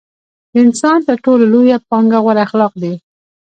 د 0.51 0.53
انسان 0.65 0.97
تر 1.07 1.15
ټولو 1.25 1.43
لويه 1.53 1.77
پانګه 1.89 2.19
غوره 2.23 2.41
اخلاق 2.47 2.73
دي. 2.83 2.93